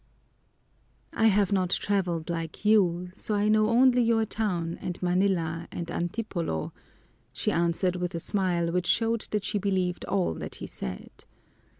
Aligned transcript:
"I 1.13 1.27
have 1.27 1.51
not 1.51 1.69
traveled 1.69 2.27
like 2.27 2.65
you, 2.65 3.11
so 3.13 3.35
I 3.35 3.49
know 3.49 3.69
only 3.69 4.01
your 4.01 4.25
town 4.25 4.79
and 4.81 4.99
Manila 4.99 5.67
and 5.71 5.91
Antipolo," 5.91 6.71
she 7.31 7.51
answered 7.51 7.97
with 7.97 8.15
a 8.15 8.19
smile 8.19 8.71
which 8.71 8.87
showed 8.87 9.27
that 9.29 9.45
she 9.45 9.59
believed 9.59 10.03
all 10.05 10.39
he 10.55 10.65
said. 10.65 11.11